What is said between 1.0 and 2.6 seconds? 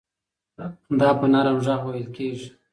په نرم غږ وېل کېږي.